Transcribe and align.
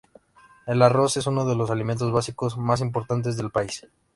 El 0.65 0.81
arroz 0.81 1.17
es 1.17 1.27
uno 1.27 1.45
de 1.45 1.53
los 1.55 1.69
alimentos 1.69 2.11
básicos 2.11 2.57
más 2.57 2.81
importantes 2.81 3.37
del 3.37 3.51
país. 3.51 3.85